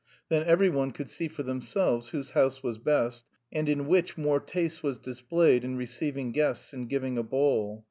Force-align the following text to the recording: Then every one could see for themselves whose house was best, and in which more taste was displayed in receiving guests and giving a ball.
Then 0.29 0.41
every 0.47 0.71
one 0.71 0.93
could 0.93 1.11
see 1.11 1.27
for 1.27 1.43
themselves 1.43 2.07
whose 2.09 2.31
house 2.31 2.63
was 2.63 2.79
best, 2.79 3.23
and 3.53 3.69
in 3.69 3.85
which 3.87 4.17
more 4.17 4.39
taste 4.39 4.81
was 4.81 4.97
displayed 4.97 5.63
in 5.63 5.77
receiving 5.77 6.31
guests 6.31 6.73
and 6.73 6.89
giving 6.89 7.19
a 7.19 7.23
ball. 7.23 7.79